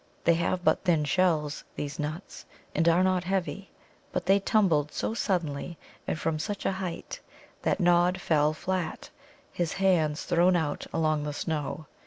They 0.23 0.33
have 0.33 0.63
but 0.63 0.83
thin 0.83 1.05
shells, 1.05 1.63
these 1.75 1.99
nuts, 1.99 2.43
and 2.73 2.89
are 2.89 3.03
not 3.03 3.23
heavy, 3.23 3.69
but 4.11 4.25
they 4.25 4.39
tumbled 4.39 4.91
so 4.91 5.13
suddenly, 5.13 5.77
and 6.07 6.17
from 6.19 6.39
such 6.39 6.65
a 6.65 6.71
height, 6.71 7.19
that 7.61 7.79
Nod 7.79 8.19
fell 8.19 8.51
flat, 8.55 9.11
his 9.53 9.73
hands 9.73 10.23
thrown 10.23 10.55
out 10.55 10.87
along 10.91 11.21
the 11.21 11.33
snow. 11.33 11.85